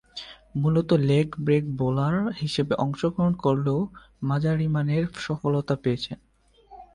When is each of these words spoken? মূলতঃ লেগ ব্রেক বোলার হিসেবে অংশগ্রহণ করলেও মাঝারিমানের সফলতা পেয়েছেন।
মূলতঃ 0.55 0.97
লেগ 1.01 1.27
ব্রেক 1.39 1.63
বোলার 1.77 2.15
হিসেবে 2.41 2.73
অংশগ্রহণ 2.75 3.33
করলেও 3.35 3.79
মাঝারিমানের 4.21 5.03
সফলতা 5.25 5.75
পেয়েছেন। 5.83 6.19